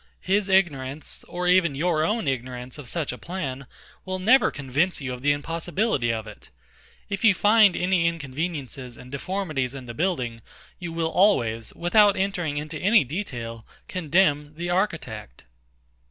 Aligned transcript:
His 0.21 0.49
ignorance, 0.49 1.23
or 1.27 1.47
even 1.47 1.75
your 1.75 2.01
own 2.03 2.27
ignorance 2.27 2.79
of 2.79 2.89
such 2.89 3.11
a 3.11 3.19
plan, 3.19 3.67
will 4.03 4.17
never 4.17 4.49
convince 4.49 4.99
you 4.99 5.13
of 5.13 5.21
the 5.21 5.31
impossibility 5.31 6.11
of 6.11 6.25
it. 6.25 6.49
If 7.07 7.23
you 7.23 7.35
find 7.35 7.75
any 7.75 8.07
inconveniences 8.07 8.97
and 8.97 9.11
deformities 9.11 9.75
in 9.75 9.85
the 9.85 9.93
building, 9.93 10.41
you 10.79 10.91
will 10.91 11.09
always, 11.11 11.71
without 11.75 12.17
entering 12.17 12.57
into 12.57 12.79
any 12.79 13.03
detail, 13.03 13.63
condemn 13.87 14.55
the 14.55 14.71
architect. 14.71 15.43